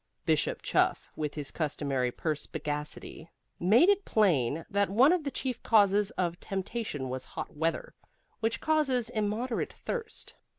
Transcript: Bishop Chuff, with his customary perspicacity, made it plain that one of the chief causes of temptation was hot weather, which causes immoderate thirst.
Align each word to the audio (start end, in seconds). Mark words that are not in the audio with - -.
Bishop 0.25 0.63
Chuff, 0.63 1.11
with 1.15 1.35
his 1.35 1.51
customary 1.51 2.11
perspicacity, 2.11 3.29
made 3.59 3.87
it 3.87 4.03
plain 4.03 4.65
that 4.67 4.89
one 4.89 5.13
of 5.13 5.23
the 5.23 5.29
chief 5.29 5.61
causes 5.61 6.09
of 6.17 6.39
temptation 6.39 7.07
was 7.07 7.23
hot 7.23 7.55
weather, 7.55 7.93
which 8.39 8.59
causes 8.61 9.11
immoderate 9.11 9.71
thirst. 9.73 10.33